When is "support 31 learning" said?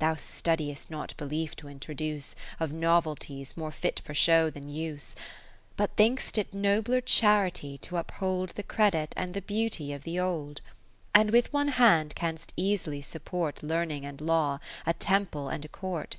13.02-14.04